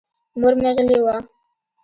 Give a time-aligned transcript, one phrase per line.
[0.39, 1.15] مور مې غلې وه.